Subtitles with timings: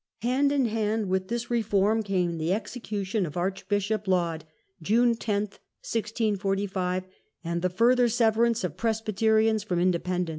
[0.23, 4.45] Hand in hand with this reform came the execution of Archbishop Laud
[4.81, 7.03] (June lo, 1645),
[7.45, 10.29] ^"^^^^ further sever ance of Presbyterians from Independents.